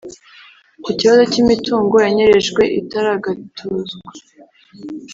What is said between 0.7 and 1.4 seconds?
Ku kibazo